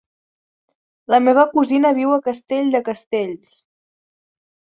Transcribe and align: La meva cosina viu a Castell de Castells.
La 1.13 1.19
meva 1.25 1.43
cosina 1.51 1.91
viu 1.99 2.15
a 2.15 2.17
Castell 2.29 2.73
de 2.77 2.83
Castells. 2.89 3.55